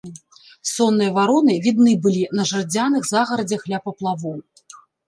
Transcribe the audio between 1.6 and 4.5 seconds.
відны былі на жардзяных загарадзях ля паплавоў.